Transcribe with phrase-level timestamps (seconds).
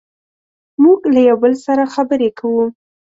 [0.83, 2.65] موږ له یو بل سره خبرې کوو.